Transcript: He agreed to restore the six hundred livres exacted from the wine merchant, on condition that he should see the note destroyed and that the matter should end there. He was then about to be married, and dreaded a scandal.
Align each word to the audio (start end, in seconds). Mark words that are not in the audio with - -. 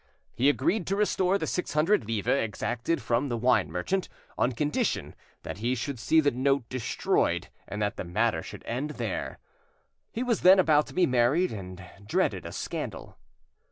He 0.33 0.49
agreed 0.49 0.87
to 0.87 0.95
restore 0.95 1.37
the 1.37 1.45
six 1.45 1.73
hundred 1.73 2.07
livres 2.09 2.43
exacted 2.43 3.03
from 3.03 3.29
the 3.29 3.37
wine 3.37 3.71
merchant, 3.71 4.09
on 4.35 4.51
condition 4.51 5.13
that 5.43 5.59
he 5.59 5.75
should 5.75 5.99
see 5.99 6.19
the 6.19 6.31
note 6.31 6.67
destroyed 6.69 7.49
and 7.67 7.83
that 7.83 7.97
the 7.97 8.03
matter 8.03 8.41
should 8.41 8.65
end 8.65 8.89
there. 8.97 9.37
He 10.11 10.23
was 10.23 10.41
then 10.41 10.57
about 10.57 10.87
to 10.87 10.95
be 10.95 11.05
married, 11.05 11.51
and 11.51 11.85
dreaded 12.03 12.47
a 12.47 12.51
scandal. 12.51 13.19